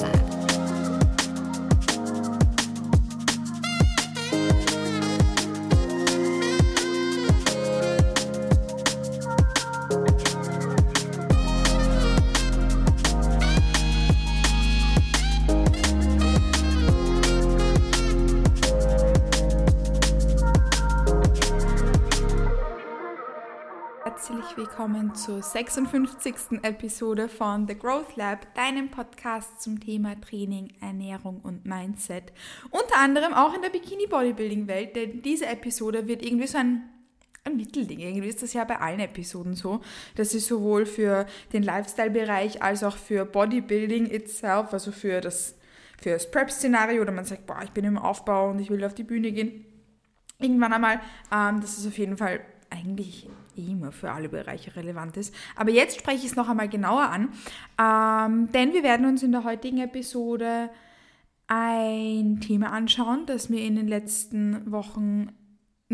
[0.00, 0.21] Growth
[25.42, 26.62] zur 56.
[26.62, 32.32] Episode von The Growth Lab, deinem Podcast zum Thema Training, Ernährung und Mindset.
[32.70, 36.88] Unter anderem auch in der Bikini Bodybuilding Welt, denn diese Episode wird irgendwie so ein
[37.44, 37.98] ein Mittelding.
[37.98, 39.80] Irgendwie ist das ja bei allen Episoden so,
[40.14, 45.58] dass ich sowohl für den Lifestyle-Bereich als auch für Bodybuilding itself, also für das,
[46.00, 48.94] für das Prep-Szenario, oder man sagt, boah, ich bin im Aufbau und ich will auf
[48.94, 49.64] die Bühne gehen,
[50.38, 51.00] irgendwann einmal,
[51.32, 55.34] ähm, dass es auf jeden Fall eigentlich immer für alle Bereiche relevant ist.
[55.56, 57.28] Aber jetzt spreche ich es noch einmal genauer an,
[57.80, 60.70] ähm, denn wir werden uns in der heutigen Episode
[61.46, 65.28] ein Thema anschauen, das mir in den letzten Wochen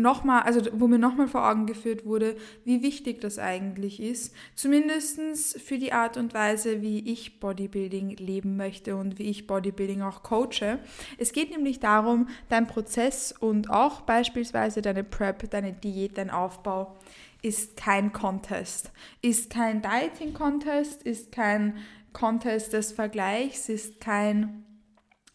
[0.01, 5.59] nochmal, also wo mir nochmal vor Augen geführt wurde, wie wichtig das eigentlich ist, zumindest
[5.59, 10.23] für die Art und Weise, wie ich Bodybuilding leben möchte und wie ich Bodybuilding auch
[10.23, 10.79] coache.
[11.17, 16.95] Es geht nämlich darum, dein Prozess und auch beispielsweise deine Prep, deine Diät, dein Aufbau
[17.41, 21.77] ist kein Contest, ist kein Dieting-Contest, ist kein
[22.11, 24.65] Contest des Vergleichs, ist kein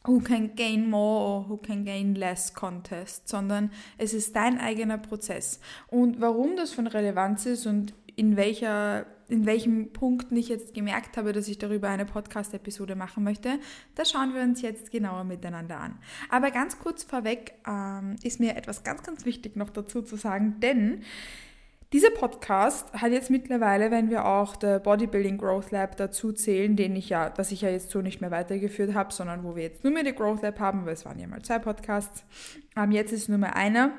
[0.06, 4.98] who can gain more or who can gain less Contest, sondern es ist dein eigener
[4.98, 5.60] Prozess.
[5.88, 11.16] Und warum das von Relevanz ist und in welcher in welchem Punkt ich jetzt gemerkt
[11.16, 13.58] habe, dass ich darüber eine Podcast-Episode machen möchte,
[13.94, 15.98] das schauen wir uns jetzt genauer miteinander an.
[16.28, 20.60] Aber ganz kurz vorweg ähm, ist mir etwas ganz, ganz wichtig noch dazu zu sagen,
[20.60, 21.02] denn
[21.94, 26.96] dieser Podcast hat jetzt mittlerweile, wenn wir auch der Bodybuilding Growth Lab dazu zählen, den
[26.96, 29.84] ich ja, das ich ja jetzt so nicht mehr weitergeführt habe, sondern wo wir jetzt
[29.84, 32.24] nur mehr die Growth Lab haben, weil es waren ja mal zwei Podcasts.
[32.76, 33.92] Ähm, jetzt ist nur mehr einer.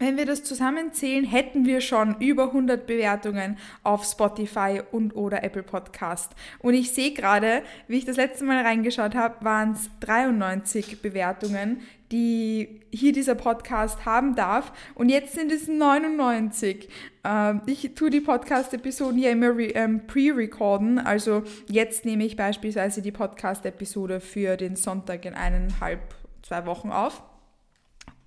[0.00, 5.62] Wenn wir das zusammenzählen, hätten wir schon über 100 Bewertungen auf Spotify und oder Apple
[5.62, 6.32] Podcast.
[6.58, 11.82] Und ich sehe gerade, wie ich das letzte Mal reingeschaut habe, waren es 93 Bewertungen,
[12.10, 14.72] die hier dieser Podcast haben darf.
[14.94, 16.88] Und jetzt sind es 99.
[17.22, 20.98] Ähm, ich tue die Podcast-Episoden ja immer ähm, pre-recorden.
[20.98, 26.00] Also jetzt nehme ich beispielsweise die Podcast-Episode für den Sonntag in eineinhalb,
[26.40, 27.22] zwei Wochen auf.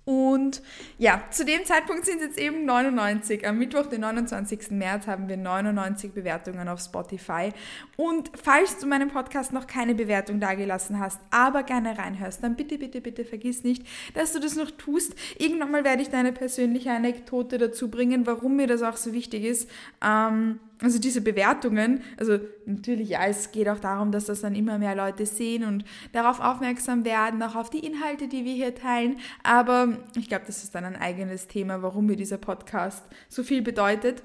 [0.04, 0.60] Und
[0.98, 3.46] ja, zu dem Zeitpunkt sind es jetzt eben 99.
[3.46, 4.70] Am Mittwoch, den 29.
[4.72, 7.52] März, haben wir 99 Bewertungen auf Spotify.
[7.96, 12.76] Und falls du meinem Podcast noch keine Bewertung dagelassen hast, aber gerne reinhörst, dann bitte,
[12.76, 15.14] bitte, bitte vergiss nicht, dass du das noch tust.
[15.38, 19.44] Irgendwann mal werde ich deine persönliche Anekdote dazu bringen, warum mir das auch so wichtig
[19.44, 19.70] ist.
[20.04, 24.78] Ähm, also diese Bewertungen, also natürlich, ja, es geht auch darum, dass das dann immer
[24.78, 29.16] mehr Leute sehen und darauf aufmerksam werden, auch auf die Inhalte, die wir hier teilen.
[29.42, 33.62] Aber ich glaube, das ist dann ein eigenes Thema, warum mir dieser Podcast so viel
[33.62, 34.22] bedeutet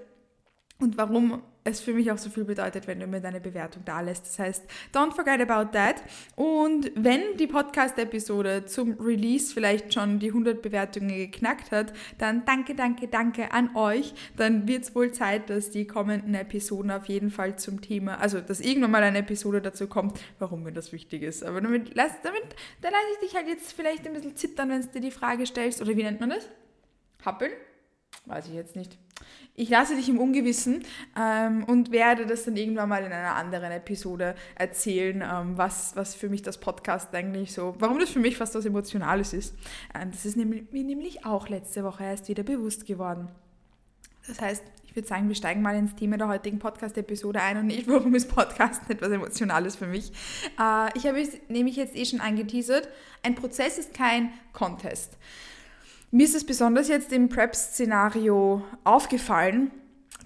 [0.80, 4.02] und warum es für mich auch so viel bedeutet, wenn du mir deine Bewertung da
[4.02, 4.26] lässt.
[4.26, 4.64] Das heißt,
[4.94, 6.02] don't forget about that.
[6.36, 12.76] Und wenn die Podcast-Episode zum Release vielleicht schon die 100 Bewertungen geknackt hat, dann danke,
[12.76, 14.14] danke, danke an euch.
[14.38, 18.40] Dann wird es wohl Zeit, dass die kommenden Episoden auf jeden Fall zum Thema, also
[18.42, 21.44] dass irgendwann mal eine Episode dazu kommt, warum mir das wichtig ist.
[21.44, 22.44] Aber damit, lass, damit,
[22.82, 25.46] da lasse ich dich halt jetzt vielleicht ein bisschen zittern, wenn du dir die Frage
[25.46, 25.82] stellst.
[25.82, 26.50] Oder wie nennt man das?
[27.26, 27.52] Happeln?
[28.26, 28.98] Weiß ich jetzt nicht.
[29.56, 30.84] Ich lasse dich im Ungewissen
[31.20, 36.16] ähm, und werde das dann irgendwann mal in einer anderen Episode erzählen, ähm, was, was
[36.16, 39.56] für mich das Podcast eigentlich so, warum das für mich fast was Emotionales ist.
[39.94, 43.30] Ähm, das ist nämlich, mir nämlich auch letzte Woche erst wieder bewusst geworden.
[44.28, 47.68] Das heißt, ich würde sagen, wir steigen mal ins Thema der heutigen Podcast-Episode ein und
[47.68, 50.12] nicht, warum ist Podcast etwas Emotionales für mich.
[50.60, 52.88] Äh, ich habe es nämlich jetzt eh schon angeteasert,
[53.24, 55.18] ein Prozess ist kein Contest.
[56.12, 59.70] Mir ist es besonders jetzt im Prep-Szenario aufgefallen,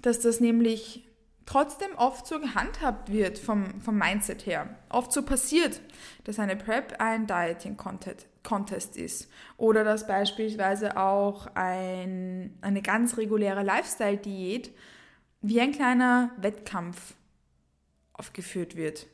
[0.00, 1.06] dass das nämlich
[1.44, 4.78] trotzdem oft so gehandhabt wird vom, vom Mindset her.
[4.88, 5.82] Oft so passiert,
[6.24, 9.28] dass eine Prep ein Dieting-Contest ist.
[9.58, 14.70] Oder dass beispielsweise auch ein, eine ganz reguläre Lifestyle-Diät
[15.42, 17.12] wie ein kleiner Wettkampf
[18.14, 19.06] aufgeführt wird.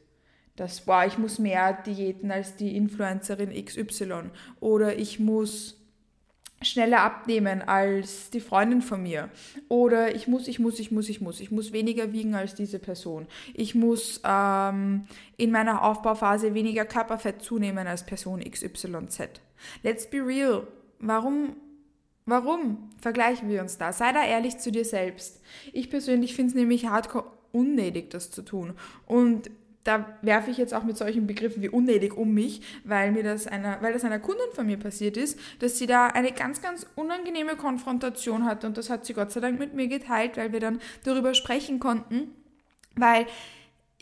[0.55, 4.31] Das, boah, ich muss mehr Diäten als die Influencerin XY.
[4.61, 5.80] Oder ich muss
[6.62, 9.31] schneller abnehmen als die Freundin von mir.
[9.69, 11.41] Oder ich muss, ich muss, ich muss, ich muss.
[11.41, 13.27] Ich muss weniger wiegen als diese Person.
[13.55, 15.07] Ich muss ähm,
[15.39, 19.41] in meiner Aufbauphase weniger Körperfett zunehmen als Person XYZ.
[19.83, 20.67] Let's be real.
[20.99, 21.57] Warum,
[22.27, 23.93] warum vergleichen wir uns da?
[23.95, 25.41] Sei da ehrlich zu dir selbst.
[25.73, 28.75] Ich persönlich finde es nämlich hardcore unnötig, das zu tun.
[29.07, 29.51] Und
[29.85, 33.47] da werfe ich jetzt auch mit solchen Begriffen wie unnötig um mich, weil mir das
[33.47, 36.87] einer, weil das einer Kundin von mir passiert ist, dass sie da eine ganz, ganz
[36.97, 40.61] unangenehme Konfrontation hatte und das hat sie Gott sei Dank mit mir geteilt, weil wir
[40.61, 42.31] dann darüber sprechen konnten,
[42.94, 43.27] weil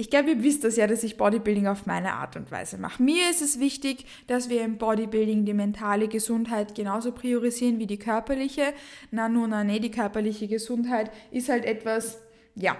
[0.00, 3.02] ich glaube, ihr wisst das ja, dass ich Bodybuilding auf meine Art und Weise mache.
[3.02, 7.98] Mir ist es wichtig, dass wir im Bodybuilding die mentale Gesundheit genauso priorisieren wie die
[7.98, 8.74] körperliche.
[9.10, 12.20] Na, nun, na, nee, die körperliche Gesundheit ist halt etwas,
[12.54, 12.76] ja,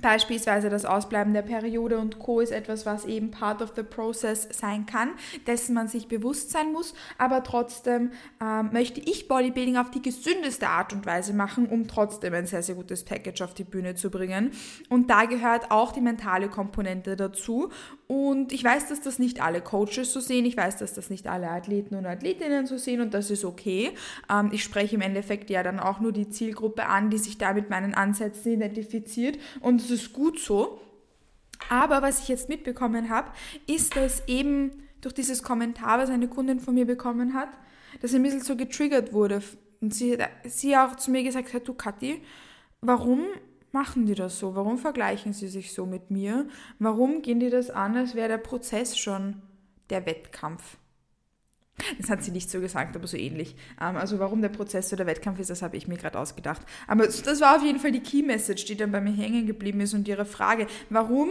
[0.00, 2.38] Beispielsweise das Ausbleiben der Periode und Co.
[2.38, 5.10] ist etwas, was eben part of the process sein kann,
[5.48, 6.94] dessen man sich bewusst sein muss.
[7.18, 12.32] Aber trotzdem ähm, möchte ich Bodybuilding auf die gesündeste Art und Weise machen, um trotzdem
[12.34, 14.52] ein sehr, sehr gutes Package auf die Bühne zu bringen.
[14.88, 17.70] Und da gehört auch die mentale Komponente dazu.
[18.06, 20.46] Und ich weiß, dass das nicht alle Coaches so sehen.
[20.46, 23.90] Ich weiß, dass das nicht alle Athleten und Athletinnen so sehen und das ist okay.
[24.30, 27.52] Ähm, ich spreche im Endeffekt ja dann auch nur die Zielgruppe an, die sich da
[27.52, 30.80] mit meinen Ansätzen identifiziert und es ist gut so.
[31.68, 33.30] Aber was ich jetzt mitbekommen habe,
[33.66, 34.70] ist, dass eben
[35.00, 37.48] durch dieses Kommentar, was eine Kundin von mir bekommen hat,
[38.00, 39.42] dass ein bisschen so getriggert wurde.
[39.80, 42.22] Und sie, sie auch zu mir gesagt hat, du Kathi,
[42.80, 43.26] warum
[43.72, 44.54] machen die das so?
[44.54, 46.48] Warum vergleichen sie sich so mit mir?
[46.78, 49.42] Warum gehen die das an, als wäre der Prozess schon
[49.90, 50.78] der Wettkampf?
[51.98, 53.56] Das hat sie nicht so gesagt, aber so ähnlich.
[53.80, 56.62] Ähm, also warum der Prozess so der Wettkampf ist, das habe ich mir gerade ausgedacht.
[56.86, 59.80] Aber das war auf jeden Fall die Key Message, die dann bei mir hängen geblieben
[59.80, 61.30] ist und ihre Frage, warum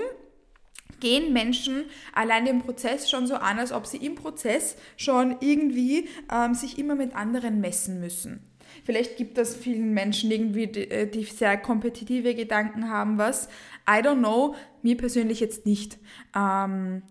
[0.99, 6.07] gehen Menschen allein den Prozess schon so an, als ob sie im Prozess schon irgendwie
[6.31, 8.43] ähm, sich immer mit anderen messen müssen.
[8.83, 13.47] Vielleicht gibt es vielen Menschen irgendwie, die, äh, die sehr kompetitive Gedanken haben, was.
[13.89, 15.97] I don't know, mir persönlich jetzt nicht.
[16.35, 17.03] Ähm,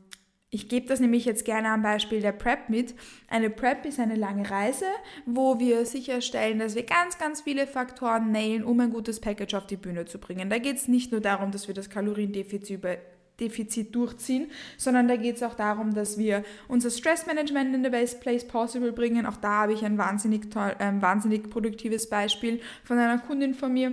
[0.56, 2.94] ich gebe das nämlich jetzt gerne am Beispiel der Prep mit.
[3.28, 4.86] Eine Prep ist eine lange Reise,
[5.26, 9.66] wo wir sicherstellen, dass wir ganz, ganz viele Faktoren nailen, um ein gutes Package auf
[9.66, 10.48] die Bühne zu bringen.
[10.48, 12.96] Da geht es nicht nur darum, dass wir das Kaloriendefizit über
[13.38, 18.22] Defizit durchziehen, sondern da geht es auch darum, dass wir unser Stressmanagement in the best
[18.22, 19.26] place possible bringen.
[19.26, 23.74] Auch da habe ich ein wahnsinnig, toll, ein wahnsinnig produktives Beispiel von einer Kundin von
[23.74, 23.92] mir,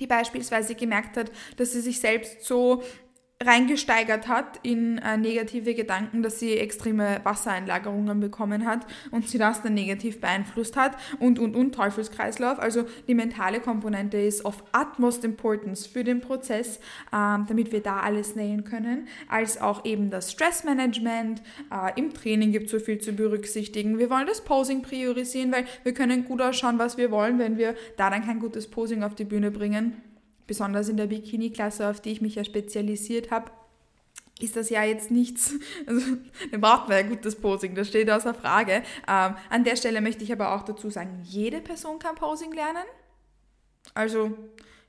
[0.00, 2.82] die beispielsweise gemerkt hat, dass sie sich selbst so
[3.44, 9.62] reingesteigert hat in äh, negative Gedanken, dass sie extreme Wassereinlagerungen bekommen hat und sie das
[9.62, 12.58] dann negativ beeinflusst hat und, und, und Teufelskreislauf.
[12.58, 16.78] Also die mentale Komponente ist of utmost importance für den Prozess,
[17.12, 21.42] ähm, damit wir da alles nähen können, als auch eben das Stressmanagement.
[21.70, 23.98] Äh, Im Training gibt es so viel zu berücksichtigen.
[23.98, 27.74] Wir wollen das Posing priorisieren, weil wir können gut ausschauen, was wir wollen, wenn wir
[27.96, 29.96] da dann kein gutes Posing auf die Bühne bringen
[30.46, 33.50] besonders in der Bikini-Klasse, auf die ich mich ja spezialisiert habe,
[34.40, 35.54] ist das ja jetzt nichts,
[35.86, 36.00] also
[36.50, 38.82] da braucht man ja gutes Posing, das steht außer Frage.
[39.08, 42.84] Ähm, an der Stelle möchte ich aber auch dazu sagen, jede Person kann Posing lernen.
[43.94, 44.36] Also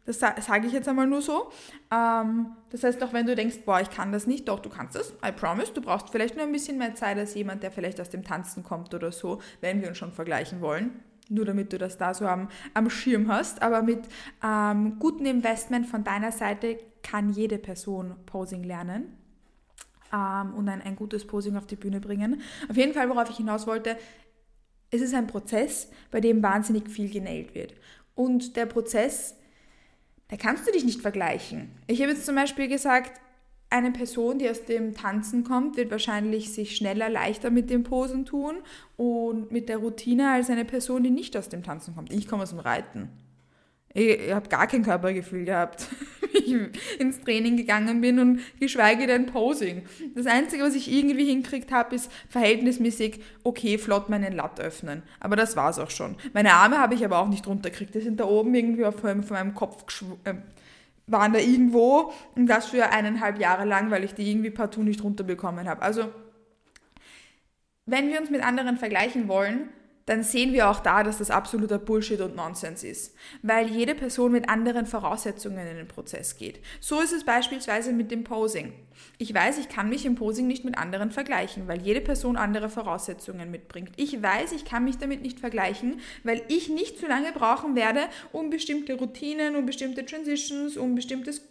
[0.06, 1.50] das sage ich jetzt einmal nur so.
[1.92, 4.98] Ähm, das heißt, auch wenn du denkst, boah, ich kann das nicht, doch, du kannst
[4.98, 5.14] es.
[5.26, 5.72] I promise.
[5.72, 8.64] Du brauchst vielleicht nur ein bisschen mehr Zeit als jemand, der vielleicht aus dem Tanzen
[8.64, 11.00] kommt oder so, wenn wir uns schon vergleichen wollen
[11.30, 13.62] nur damit du das da so am, am Schirm hast.
[13.62, 14.08] Aber mit
[14.44, 19.18] ähm, gutem Investment von deiner Seite kann jede Person Posing lernen
[20.14, 22.42] ähm, und ein, ein gutes Posing auf die Bühne bringen.
[22.70, 23.98] Auf jeden Fall, worauf ich hinaus wollte,
[24.92, 27.74] es ist ein Prozess, bei dem wahnsinnig viel genäht wird.
[28.16, 29.36] Und der Prozess,
[30.28, 31.72] da kannst du dich nicht vergleichen.
[31.88, 33.20] Ich habe jetzt zum Beispiel gesagt,
[33.74, 38.24] eine Person, die aus dem Tanzen kommt, wird wahrscheinlich sich schneller, leichter mit dem Posen
[38.24, 38.58] tun
[38.98, 42.14] und mit der Routine als eine Person, die nicht aus dem Tanzen kommt.
[42.14, 43.10] Ich komme aus dem Reiten.
[43.96, 45.88] Ich, habe gar kein Körpergefühl gehabt,
[46.22, 49.84] wie ich ins Training gegangen bin und geschweige denn Posing.
[50.14, 55.02] Das Einzige, was ich irgendwie hinkriegt habe, ist verhältnismäßig okay, flott meinen Latt öffnen.
[55.20, 56.16] Aber das war es auch schon.
[56.34, 57.96] Meine Arme habe ich aber auch nicht runtergekriegt.
[57.96, 59.84] Die sind da oben irgendwie auf meinem Kopf
[60.26, 60.36] äh,
[61.08, 65.04] waren da irgendwo und das für eineinhalb Jahre lang, weil ich die irgendwie partout nicht
[65.04, 65.82] runterbekommen habe.
[65.82, 66.12] Also,
[67.86, 69.70] wenn wir uns mit anderen vergleichen wollen,
[70.06, 74.32] dann sehen wir auch da, dass das absoluter Bullshit und Nonsens ist, weil jede Person
[74.32, 76.60] mit anderen Voraussetzungen in den Prozess geht.
[76.80, 78.74] So ist es beispielsweise mit dem Posing.
[79.18, 82.70] Ich weiß, ich kann mich im Posing nicht mit anderen vergleichen, weil jede Person andere
[82.70, 83.92] Voraussetzungen mitbringt.
[83.96, 88.02] Ich weiß, ich kann mich damit nicht vergleichen, weil ich nicht so lange brauchen werde,
[88.32, 91.42] um bestimmte Routinen, um bestimmte Transitions, um bestimmtes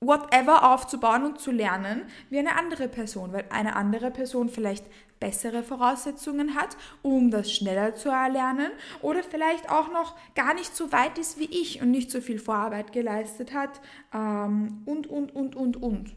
[0.00, 4.86] whatever aufzubauen und zu lernen wie eine andere Person, weil eine andere Person vielleicht
[5.20, 8.70] bessere Voraussetzungen hat, um das schneller zu erlernen
[9.02, 12.38] oder vielleicht auch noch gar nicht so weit ist wie ich und nicht so viel
[12.38, 13.80] Vorarbeit geleistet hat
[14.14, 16.12] ähm, und, und, und, und, und.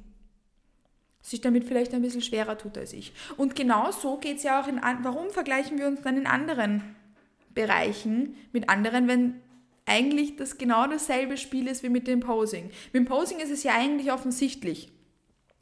[1.21, 3.13] Sich damit vielleicht ein bisschen schwerer tut als ich.
[3.37, 6.95] Und genau so geht es ja auch in, warum vergleichen wir uns dann in anderen
[7.53, 9.41] Bereichen mit anderen, wenn
[9.85, 12.71] eigentlich das genau dasselbe Spiel ist wie mit dem Posing.
[12.93, 14.91] Mit dem Posing ist es ja eigentlich offensichtlich.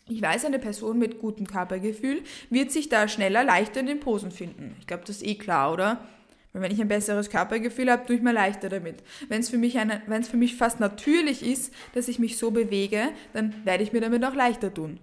[0.10, 4.32] Ich weiß, eine Person mit gutem Körpergefühl wird sich da schneller, leichter in den Posen
[4.32, 4.76] finden.
[4.80, 6.04] Ich glaube, das ist eh klar, oder?
[6.52, 9.04] Weil wenn ich ein besseres Körpergefühl habe, tue ich mir leichter damit.
[9.28, 13.10] Wenn es für, mich eine, für mich fast natürlich ist, dass ich mich so bewege,
[13.34, 15.00] dann werde ich mir damit auch leichter tun.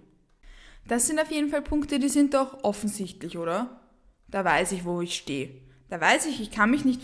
[0.89, 3.79] Das sind auf jeden Fall Punkte, die sind doch offensichtlich, oder?
[4.27, 5.51] Da weiß ich, wo ich stehe.
[5.89, 7.01] Da weiß ich, ich kann mich nicht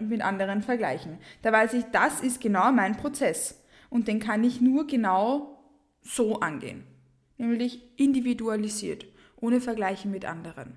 [0.00, 1.18] mit anderen vergleichen.
[1.42, 3.62] Da weiß ich, das ist genau mein Prozess.
[3.90, 5.56] Und den kann ich nur genau
[6.02, 6.84] so angehen.
[7.36, 9.06] Nämlich individualisiert,
[9.40, 10.76] ohne Vergleichen mit anderen.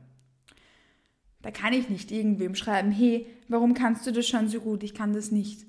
[1.41, 4.83] Da kann ich nicht irgendwem schreiben, hey, warum kannst du das schon so gut?
[4.83, 5.65] Ich kann das nicht.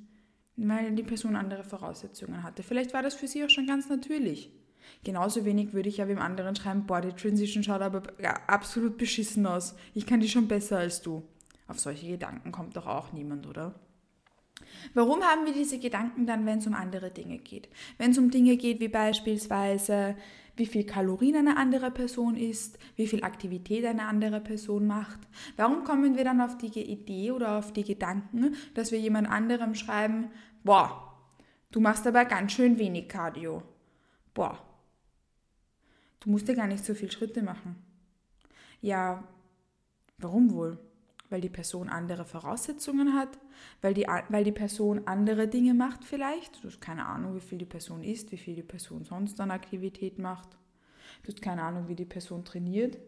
[0.57, 2.63] Weil die Person andere Voraussetzungen hatte.
[2.63, 4.51] Vielleicht war das für sie auch schon ganz natürlich.
[5.05, 8.03] Genauso wenig würde ich ja wem anderen schreiben, boah, die Transition schaut aber
[8.47, 9.77] absolut beschissen aus.
[9.95, 11.23] Ich kann die schon besser als du.
[11.69, 13.75] Auf solche Gedanken kommt doch auch niemand, oder?
[14.95, 17.69] Warum haben wir diese Gedanken dann, wenn es um andere Dinge geht?
[17.99, 20.17] Wenn es um Dinge geht wie beispielsweise,
[20.59, 25.21] wie viel Kalorien eine andere Person isst, wie viel Aktivität eine andere Person macht.
[25.57, 29.75] Warum kommen wir dann auf die Idee oder auf die Gedanken, dass wir jemand anderem
[29.75, 30.31] schreiben,
[30.65, 31.17] boah,
[31.71, 33.63] du machst aber ganz schön wenig Cardio.
[34.35, 34.59] Boah,
[36.21, 37.77] du musst ja gar nicht so viele Schritte machen.
[38.81, 39.25] Ja,
[40.19, 40.79] warum wohl?
[41.31, 43.39] Weil die Person andere Voraussetzungen hat,
[43.83, 46.63] weil die, weil die Person andere Dinge macht vielleicht.
[46.63, 49.51] Du hast keine Ahnung, wie viel die Person isst, wie viel die Person sonst an
[49.51, 50.49] Aktivität macht.
[51.23, 52.99] Du hast keine Ahnung, wie die Person trainiert.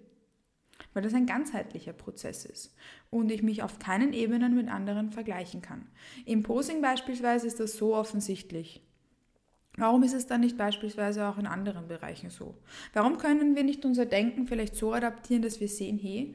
[0.93, 2.75] Weil das ein ganzheitlicher Prozess ist
[3.11, 5.87] und ich mich auf keinen Ebenen mit anderen vergleichen kann.
[6.25, 8.83] Im Posing beispielsweise ist das so offensichtlich.
[9.77, 12.55] Warum ist es dann nicht beispielsweise auch in anderen Bereichen so?
[12.93, 16.35] Warum können wir nicht unser Denken vielleicht so adaptieren, dass wir sehen, hey,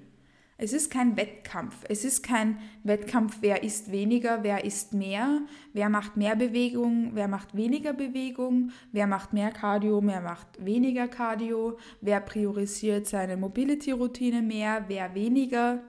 [0.58, 1.84] es ist kein Wettkampf.
[1.90, 5.42] Es ist kein Wettkampf, wer isst weniger, wer isst mehr,
[5.74, 11.10] wer macht mehr Bewegung, wer macht weniger Bewegung, wer macht mehr Cardio, wer macht weniger
[11.10, 15.84] Cardio, wer priorisiert seine Mobility-Routine mehr, wer weniger.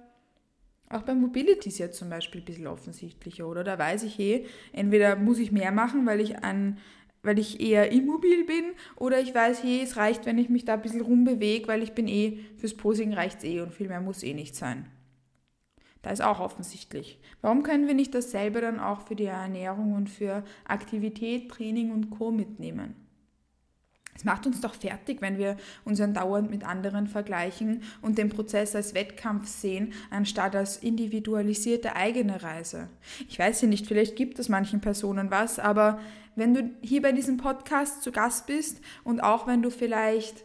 [0.89, 3.63] Auch bei Mobility ist ja zum Beispiel ein bisschen offensichtlicher, oder?
[3.63, 6.79] Da weiß ich eh, entweder muss ich mehr machen, weil ich an
[7.27, 8.65] weil ich eher immobil bin
[8.97, 11.93] oder ich weiß, hey, es reicht, wenn ich mich da ein bisschen rumbewege, weil ich
[11.93, 14.87] bin eh, fürs Posing reicht es eh und viel mehr muss eh nicht sein.
[16.03, 17.19] Da ist auch offensichtlich.
[17.43, 22.11] Warum können wir nicht dasselbe dann auch für die Ernährung und für Aktivität, Training und
[22.11, 23.06] Co mitnehmen?
[24.17, 28.75] Es macht uns doch fertig, wenn wir uns dauernd mit anderen vergleichen und den Prozess
[28.75, 32.89] als Wettkampf sehen, anstatt als individualisierte eigene Reise.
[33.29, 36.01] Ich weiß ja nicht, vielleicht gibt es manchen Personen was, aber
[36.35, 40.45] wenn du hier bei diesem Podcast zu Gast bist und auch wenn du vielleicht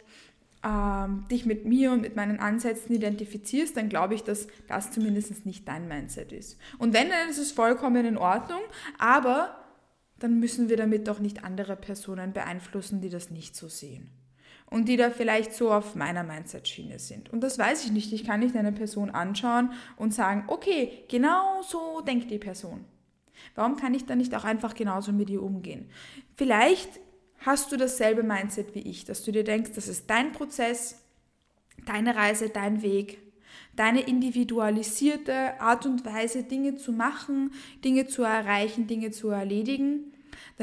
[0.64, 5.44] ähm, dich mit mir und mit meinen Ansätzen identifizierst, dann glaube ich, dass das zumindest
[5.44, 6.58] nicht dein Mindset ist.
[6.78, 8.60] Und wenn, dann ist es vollkommen in Ordnung,
[8.98, 9.61] aber
[10.22, 14.08] dann müssen wir damit doch nicht andere Personen beeinflussen, die das nicht so sehen.
[14.70, 17.28] Und die da vielleicht so auf meiner Mindset-Schiene sind.
[17.30, 18.12] Und das weiß ich nicht.
[18.12, 22.84] Ich kann nicht eine Person anschauen und sagen, okay, genau so denkt die Person.
[23.56, 25.90] Warum kann ich dann nicht auch einfach genauso mit ihr umgehen?
[26.36, 27.00] Vielleicht
[27.40, 31.02] hast du dasselbe Mindset wie ich, dass du dir denkst, das ist dein Prozess,
[31.84, 33.18] deine Reise, dein Weg,
[33.74, 37.50] deine individualisierte Art und Weise, Dinge zu machen,
[37.84, 40.11] Dinge zu erreichen, Dinge zu erledigen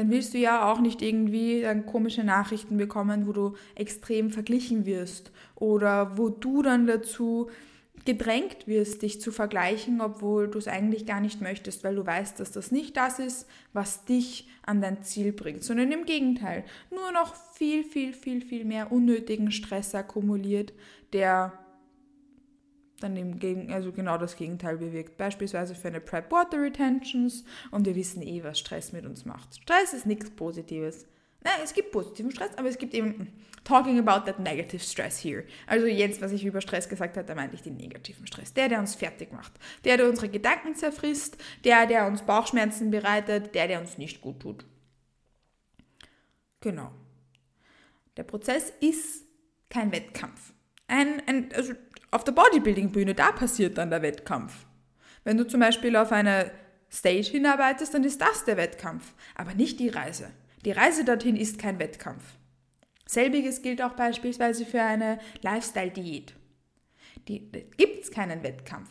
[0.00, 4.86] dann willst du ja auch nicht irgendwie dann komische Nachrichten bekommen, wo du extrem verglichen
[4.86, 7.50] wirst oder wo du dann dazu
[8.06, 12.40] gedrängt wirst, dich zu vergleichen, obwohl du es eigentlich gar nicht möchtest, weil du weißt,
[12.40, 17.12] dass das nicht das ist, was dich an dein Ziel bringt, sondern im Gegenteil, nur
[17.12, 20.72] noch viel, viel, viel, viel mehr unnötigen Stress akkumuliert,
[21.12, 21.52] der
[23.00, 25.16] dann im Gegen also genau das Gegenteil bewirkt.
[25.16, 29.56] Beispielsweise für eine Prep Water Retentions und wir wissen eh, was Stress mit uns macht.
[29.62, 31.06] Stress ist nichts Positives.
[31.42, 33.28] Nein, es gibt positiven Stress, aber es gibt eben hm,
[33.64, 35.44] talking about that negative stress here.
[35.66, 38.52] Also jetzt, was ich über Stress gesagt habe, da meinte ich den negativen Stress.
[38.52, 39.52] Der, der uns fertig macht.
[39.84, 41.38] Der, der unsere Gedanken zerfrisst.
[41.64, 43.54] Der, der uns Bauchschmerzen bereitet.
[43.54, 44.66] Der, der uns nicht gut tut.
[46.60, 46.90] Genau.
[48.18, 49.24] Der Prozess ist
[49.70, 50.52] kein Wettkampf.
[50.88, 51.72] Ein, ein, also
[52.10, 54.66] auf der Bodybuilding-Bühne, da passiert dann der Wettkampf.
[55.24, 56.50] Wenn du zum Beispiel auf eine
[56.90, 60.30] Stage hinarbeitest, dann ist das der Wettkampf, aber nicht die Reise.
[60.64, 62.22] Die Reise dorthin ist kein Wettkampf.
[63.06, 66.34] Selbiges gilt auch beispielsweise für eine Lifestyle-Diät.
[67.26, 68.88] Gibt es keinen Wettkampf.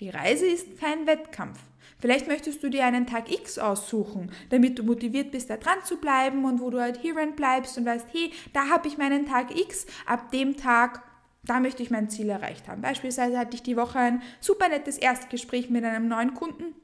[0.00, 1.60] Die Reise ist kein Wettkampf.
[1.98, 5.98] Vielleicht möchtest du dir einen Tag X aussuchen, damit du motiviert bist, da dran zu
[5.98, 9.86] bleiben und wo du adherent bleibst und weißt, hey, da habe ich meinen Tag X,
[10.06, 11.02] ab dem Tag
[11.44, 12.82] da möchte ich mein Ziel erreicht haben.
[12.82, 16.74] Beispielsweise hatte ich die Woche ein super nettes Erstgespräch mit einem neuen Kunden.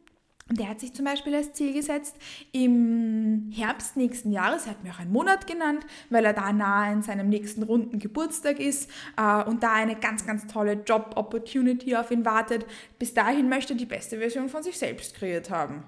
[0.48, 2.16] Und der hat sich zum Beispiel als Ziel gesetzt,
[2.52, 6.92] im Herbst nächsten Jahres, er hat mir auch einen Monat genannt, weil er da nahe
[6.94, 12.10] in seinem nächsten runden Geburtstag ist äh, und da eine ganz, ganz tolle Job-Opportunity auf
[12.10, 12.64] ihn wartet.
[12.98, 15.84] Bis dahin möchte er die beste Version von sich selbst kreiert haben.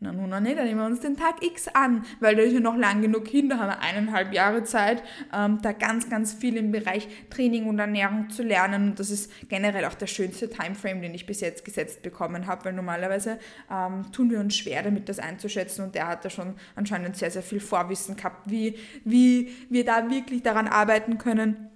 [0.00, 2.52] Na nun, na, nee, dann nehmen wir uns den Tag X an, weil da ist
[2.52, 5.02] ja noch lang genug hin, da haben wir eineinhalb Jahre Zeit,
[5.34, 8.90] ähm, da ganz, ganz viel im Bereich Training und Ernährung zu lernen.
[8.90, 12.66] Und das ist generell auch der schönste Timeframe, den ich bis jetzt gesetzt bekommen habe,
[12.66, 13.40] weil normalerweise
[13.72, 15.84] ähm, tun wir uns schwer damit, das einzuschätzen.
[15.84, 20.08] Und der hat da schon anscheinend sehr, sehr viel Vorwissen gehabt, wie, wie wir da
[20.08, 21.70] wirklich daran arbeiten können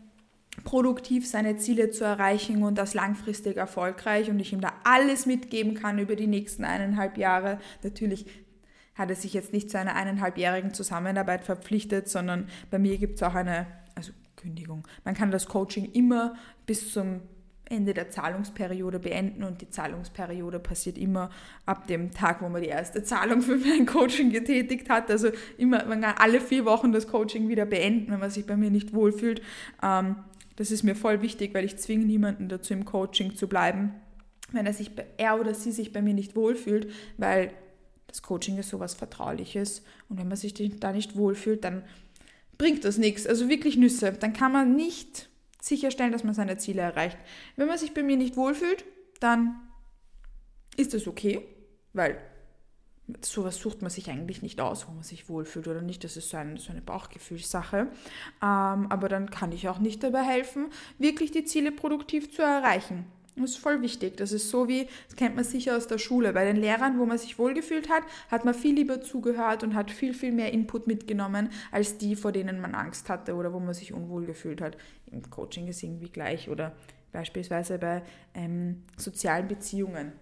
[0.65, 5.75] produktiv seine Ziele zu erreichen und das langfristig erfolgreich und ich ihm da alles mitgeben
[5.75, 7.59] kann über die nächsten eineinhalb Jahre.
[7.83, 8.27] Natürlich
[8.95, 13.23] hat er sich jetzt nicht zu einer eineinhalbjährigen Zusammenarbeit verpflichtet, sondern bei mir gibt es
[13.23, 14.87] auch eine also Kündigung.
[15.05, 16.35] Man kann das Coaching immer
[16.67, 17.21] bis zum
[17.65, 21.31] Ende der Zahlungsperiode beenden und die Zahlungsperiode passiert immer
[21.65, 25.11] ab dem Tag, wo man die erste Zahlung für mein Coaching getätigt hat.
[25.11, 28.57] Also immer, man kann alle vier Wochen das Coaching wieder beenden, wenn man sich bei
[28.57, 29.41] mir nicht wohlfühlt.
[29.83, 30.17] Ähm,
[30.57, 33.95] das ist mir voll wichtig, weil ich zwinge niemanden dazu, im Coaching zu bleiben,
[34.53, 37.53] wenn er, sich, er oder sie sich bei mir nicht wohlfühlt, weil
[38.07, 41.83] das Coaching ist sowas Vertrauliches und wenn man sich da nicht wohlfühlt, dann
[42.59, 43.27] bringt das nichts.
[43.27, 44.13] Also wirklich Nüsse.
[44.13, 45.31] Dann kann man nicht
[45.61, 47.17] sicherstellen, dass man seine Ziele erreicht.
[47.57, 48.85] Wenn man sich bei mir nicht wohlfühlt,
[49.21, 49.61] dann
[50.77, 51.47] ist das okay,
[51.93, 52.19] weil
[53.21, 56.05] sowas sucht man sich eigentlich nicht aus, wo man sich wohlfühlt oder nicht.
[56.05, 57.79] Das ist so, ein, so eine Bauchgefühlssache.
[57.79, 57.89] Ähm,
[58.41, 60.67] aber dann kann ich auch nicht dabei helfen,
[60.99, 63.07] wirklich die Ziele produktiv zu erreichen.
[63.37, 64.19] Das ist voll wichtig.
[64.19, 66.33] Das ist so wie, das kennt man sicher aus der Schule.
[66.35, 69.91] Bei den Lehrern, wo man sich wohlgefühlt hat, hat man viel lieber zugehört und hat
[69.91, 73.73] viel, viel mehr Input mitgenommen, als die, vor denen man Angst hatte oder wo man
[73.73, 74.77] sich unwohl gefühlt hat.
[75.11, 76.75] Im Coaching ist irgendwie gleich oder
[77.11, 78.03] beispielsweise bei
[78.35, 80.13] ähm, sozialen Beziehungen.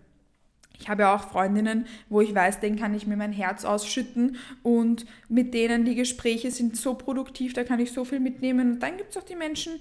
[0.80, 4.36] Ich habe ja auch Freundinnen, wo ich weiß, denen kann ich mir mein Herz ausschütten
[4.62, 8.72] und mit denen die Gespräche sind so produktiv, da kann ich so viel mitnehmen.
[8.72, 9.72] Und dann gibt es auch die Menschen,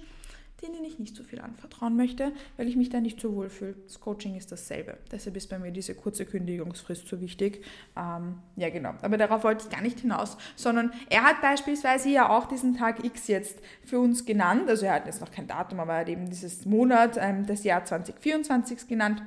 [0.62, 3.76] denen ich nicht so viel anvertrauen möchte, weil ich mich da nicht so wohl fühle.
[3.86, 4.98] Das Coaching ist dasselbe.
[5.10, 7.64] Deshalb ist bei mir diese kurze Kündigungsfrist so wichtig.
[7.96, 8.94] Ähm, ja, genau.
[9.02, 13.04] Aber darauf wollte ich gar nicht hinaus, sondern er hat beispielsweise ja auch diesen Tag
[13.04, 14.68] X jetzt für uns genannt.
[14.68, 17.64] Also er hat jetzt noch kein Datum, aber er hat eben dieses Monat, ähm, das
[17.64, 19.22] Jahr 2024 genannt.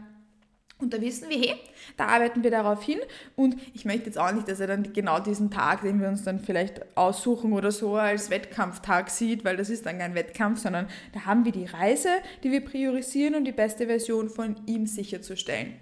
[0.80, 1.56] Und da wissen wir, hey,
[1.96, 3.00] da arbeiten wir darauf hin.
[3.36, 6.24] Und ich möchte jetzt auch nicht, dass er dann genau diesen Tag, den wir uns
[6.24, 10.88] dann vielleicht aussuchen oder so, als Wettkampftag sieht, weil das ist dann kein Wettkampf, sondern
[11.14, 12.10] da haben wir die Reise,
[12.44, 15.76] die wir priorisieren und die beste Version von ihm sicherzustellen.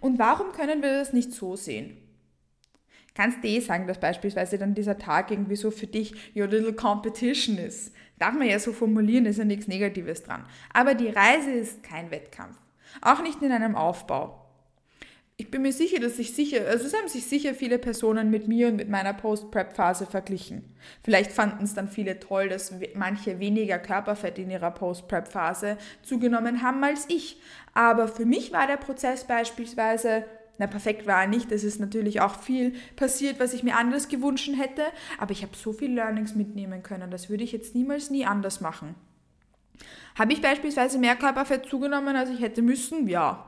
[0.00, 1.98] Und warum können wir das nicht so sehen?
[3.14, 6.72] Kannst du eh sagen, dass beispielsweise dann dieser Tag irgendwie so für dich your little
[6.72, 7.92] competition ist.
[8.18, 10.46] Darf man ja so formulieren, ist ja nichts Negatives dran.
[10.72, 12.56] Aber die Reise ist kein Wettkampf.
[13.00, 14.36] Auch nicht in einem Aufbau.
[15.36, 18.46] Ich bin mir sicher, dass sich sicher, also es haben sich sicher viele Personen mit
[18.46, 20.76] mir und mit meiner Post-Prep-Phase verglichen.
[21.02, 26.84] Vielleicht fanden es dann viele toll, dass manche weniger Körperfett in ihrer Post-Prep-Phase zugenommen haben
[26.84, 27.40] als ich.
[27.72, 30.24] Aber für mich war der Prozess beispielsweise
[30.60, 31.50] na, perfekt war er nicht.
[31.52, 34.82] Es ist natürlich auch viel passiert, was ich mir anders gewünscht hätte.
[35.16, 37.10] Aber ich habe so viel Learnings mitnehmen können.
[37.10, 38.94] Das würde ich jetzt niemals nie anders machen.
[40.18, 43.06] Habe ich beispielsweise mehr Körperfett zugenommen, als ich hätte müssen?
[43.08, 43.46] Ja.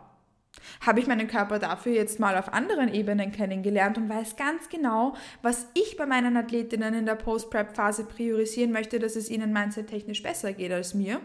[0.81, 5.15] Habe ich meinen Körper dafür jetzt mal auf anderen Ebenen kennengelernt und weiß ganz genau,
[5.41, 10.53] was ich bei meinen Athletinnen in der Post-Prep-Phase priorisieren möchte, dass es ihnen mindset-technisch besser
[10.53, 11.21] geht als mir?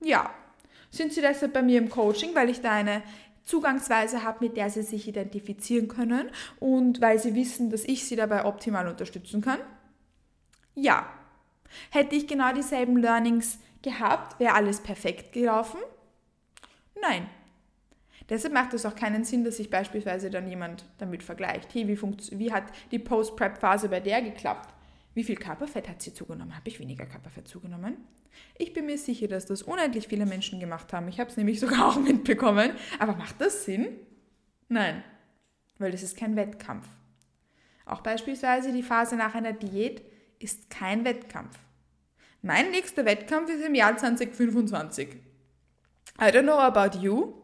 [0.00, 0.30] Ja.
[0.90, 3.02] Sind sie deshalb bei mir im Coaching, weil ich da eine
[3.44, 8.16] Zugangsweise habe, mit der sie sich identifizieren können und weil sie wissen, dass ich sie
[8.16, 9.58] dabei optimal unterstützen kann?
[10.74, 11.06] Ja.
[11.90, 14.38] Hätte ich genau dieselben Learnings gehabt?
[14.40, 15.80] Wäre alles perfekt gelaufen?
[17.00, 17.28] Nein.
[18.28, 21.72] Deshalb macht es auch keinen Sinn, dass sich beispielsweise dann jemand damit vergleicht.
[21.74, 21.98] Hey, wie,
[22.38, 24.74] wie hat die Post-Prep-Phase bei der geklappt?
[25.14, 26.54] Wie viel Körperfett hat sie zugenommen?
[26.54, 27.96] Habe ich weniger Körperfett zugenommen?
[28.56, 31.08] Ich bin mir sicher, dass das unendlich viele Menschen gemacht haben.
[31.08, 32.72] Ich habe es nämlich sogar auch mitbekommen.
[32.98, 33.88] Aber macht das Sinn?
[34.68, 35.02] Nein,
[35.78, 36.86] weil das ist kein Wettkampf.
[37.86, 40.02] Auch beispielsweise die Phase nach einer Diät
[40.38, 41.58] ist kein Wettkampf.
[42.42, 45.16] Mein nächster Wettkampf ist im Jahr 2025.
[46.20, 47.34] I don't know about you,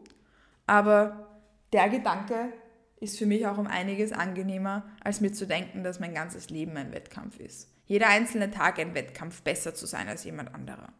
[0.67, 1.41] aber
[1.73, 2.53] der Gedanke
[3.01, 6.77] ist für mich auch um einiges angenehmer, als mir zu denken, dass mein ganzes Leben
[6.77, 7.69] ein Wettkampf ist.
[7.85, 10.93] Jeder einzelne Tag ein Wettkampf, besser zu sein als jemand anderer.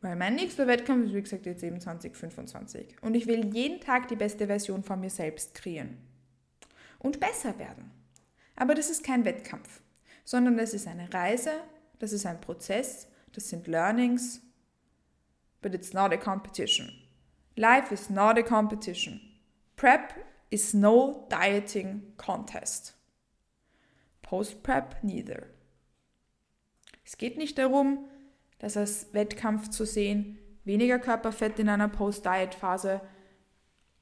[0.00, 2.96] Weil mein nächster Wettkampf ist, wie gesagt, jetzt eben 2025.
[3.02, 5.98] Und ich will jeden Tag die beste Version von mir selbst kreieren.
[7.00, 7.90] Und besser werden.
[8.56, 9.81] Aber das ist kein Wettkampf
[10.24, 11.52] sondern das ist eine Reise,
[11.98, 14.42] das ist ein Prozess, das sind Learnings,
[15.60, 16.90] but it's not a competition.
[17.56, 19.20] Life is not a competition.
[19.76, 20.14] Prep
[20.50, 22.94] is no dieting contest.
[24.22, 25.46] Post-Prep neither.
[27.04, 28.06] Es geht nicht darum,
[28.58, 33.00] das als Wettkampf zu sehen, weniger Körperfett in einer Post-Diet-Phase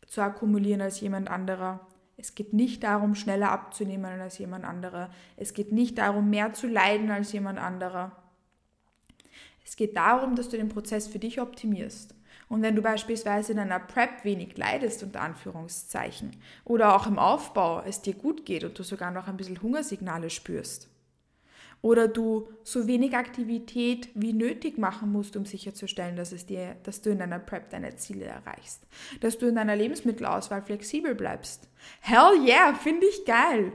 [0.06, 1.87] zu akkumulieren als jemand anderer.
[2.20, 5.11] Es geht nicht darum, schneller abzunehmen als jemand anderer.
[5.38, 8.12] Es geht nicht darum, mehr zu leiden als jemand anderer.
[9.64, 12.14] Es geht darum, dass du den Prozess für dich optimierst.
[12.50, 16.33] Und wenn du beispielsweise in einer Prep wenig leidest, unter Anführungszeichen,
[16.66, 20.28] oder auch im Aufbau es dir gut geht und du sogar noch ein bisschen Hungersignale
[20.28, 20.89] spürst,
[21.82, 27.00] oder du so wenig Aktivität wie nötig machen musst, um sicherzustellen, dass, es dir, dass
[27.00, 28.86] du in deiner Prep deine Ziele erreichst,
[29.20, 31.68] dass du in deiner Lebensmittelauswahl flexibel bleibst.
[32.00, 33.72] Hell yeah, finde ich geil.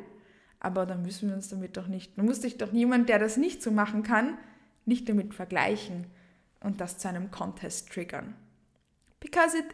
[0.59, 3.37] Aber dann müssen wir uns damit doch nicht, dann muss sich doch niemand, der das
[3.37, 4.37] nicht so machen kann,
[4.85, 6.07] nicht damit vergleichen
[6.59, 8.35] und das zu einem Contest triggern.
[9.19, 9.65] Because it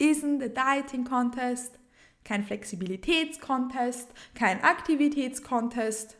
[0.00, 1.78] isn't a dieting contest,
[2.24, 6.17] kein Flexibilitätscontest, kein Aktivitätscontest.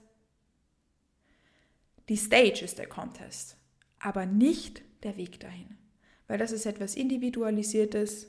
[2.09, 3.57] Die Stage ist der Contest,
[3.99, 5.77] aber nicht der Weg dahin,
[6.27, 8.29] weil das ist etwas Individualisiertes,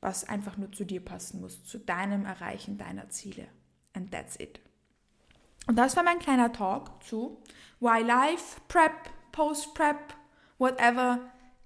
[0.00, 3.46] was einfach nur zu dir passen muss, zu deinem Erreichen deiner Ziele.
[3.92, 4.60] And that's it.
[5.66, 7.40] Und das war mein kleiner Talk zu
[7.80, 8.92] Why Life, Prep,
[9.30, 10.14] Post-Prep,
[10.58, 11.20] whatever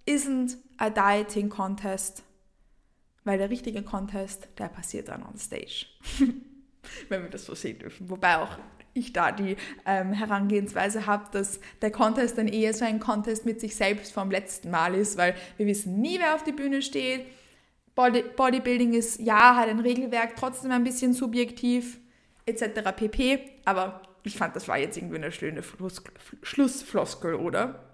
[0.07, 2.23] isn't a dieting contest.
[3.25, 5.87] Weil der richtige Contest, der passiert dann on stage.
[7.09, 8.09] Wenn wir das so sehen dürfen.
[8.09, 8.59] Wobei auch
[8.97, 13.61] ich da die ähm, Herangehensweise habe, dass der Contest dann eher so ein Contest mit
[13.61, 17.27] sich selbst vom letzten Mal ist, weil wir wissen nie, wer auf die Bühne steht.
[17.95, 21.99] Body, Bodybuilding ist, ja, hat ein Regelwerk, trotzdem ein bisschen subjektiv,
[22.45, 22.93] etc.
[22.95, 23.41] pp.
[23.65, 25.63] Aber ich fand, das war jetzt irgendwie eine schöne
[26.43, 27.86] Schlussfloskel, oder?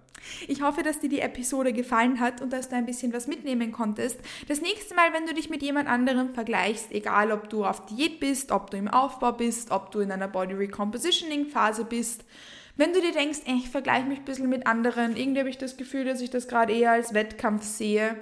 [0.48, 3.72] Ich hoffe, dass dir die Episode gefallen hat und dass du ein bisschen was mitnehmen
[3.72, 4.18] konntest.
[4.48, 8.20] Das nächste Mal, wenn du dich mit jemand anderem vergleichst, egal ob du auf Diät
[8.20, 12.25] bist, ob du im Aufbau bist, ob du in einer Body Recompositioning Phase bist,
[12.77, 15.77] wenn du dir denkst, ich vergleiche mich ein bisschen mit anderen, irgendwie habe ich das
[15.77, 18.16] Gefühl, dass ich das gerade eher als Wettkampf sehe,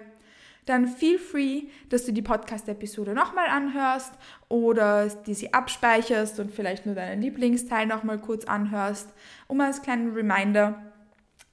[0.66, 4.12] dann feel free, dass du die Podcast-Episode nochmal anhörst
[4.48, 9.08] oder die sie abspeicherst und vielleicht nur deinen Lieblingsteil nochmal kurz anhörst,
[9.46, 10.89] um als kleinen Reminder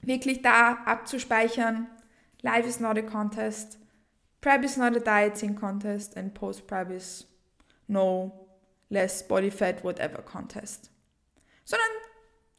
[0.02, 1.88] wirklich da abzuspeichern.
[2.42, 3.80] Life is not a contest.
[4.42, 7.26] Prep is not a dieting contest and post-prep is
[7.88, 8.48] no
[8.90, 10.92] less body fat, whatever contest.
[11.66, 11.88] Sondern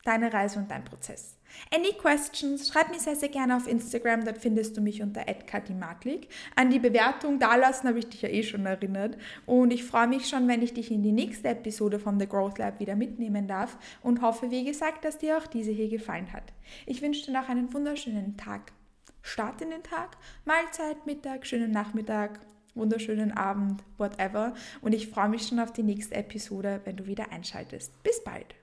[0.08, 1.38] deine Reise und dein Prozess.
[1.74, 2.68] Any questions?
[2.68, 6.28] Schreib mir sehr, sehr gerne auf Instagram, dort findest du mich unter @katimatlik.
[6.56, 9.16] An die Bewertung dalassen habe ich dich ja eh schon erinnert
[9.46, 12.58] und ich freue mich schon, wenn ich dich in die nächste Episode von The Growth
[12.58, 16.52] Lab wieder mitnehmen darf und hoffe, wie gesagt, dass dir auch diese hier gefallen hat.
[16.86, 18.72] Ich wünsche dir noch einen wunderschönen Tag.
[19.22, 22.40] Start in den Tag, Mahlzeit, Mittag, schönen Nachmittag,
[22.74, 27.32] wunderschönen Abend, whatever und ich freue mich schon auf die nächste Episode, wenn du wieder
[27.32, 28.02] einschaltest.
[28.02, 28.54] Bis bald!